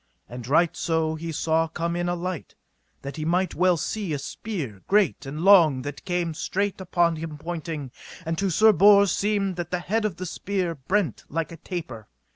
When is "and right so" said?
0.27-1.13